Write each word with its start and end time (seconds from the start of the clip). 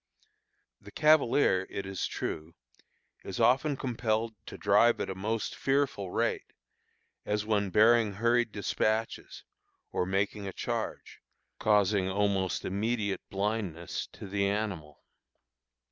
The 0.81 0.89
cavalier, 0.89 1.67
it 1.69 1.85
is 1.85 2.07
true, 2.07 2.55
is 3.23 3.39
often 3.39 3.77
compelled 3.77 4.33
to 4.47 4.57
drive 4.57 4.99
at 4.99 5.11
a 5.11 5.13
most 5.13 5.53
fearful 5.55 6.09
rate, 6.09 6.53
as 7.23 7.45
when 7.45 7.69
bearing 7.69 8.13
hurried 8.13 8.51
despatches, 8.51 9.43
or 9.91 10.07
making 10.07 10.47
a 10.47 10.53
charge, 10.53 11.21
frequently 11.59 11.59
causing 11.59 12.09
almost 12.09 12.65
immediate 12.65 13.21
blindness 13.29 14.07
to 14.13 14.27
the 14.27 14.47
animal. 14.49 15.03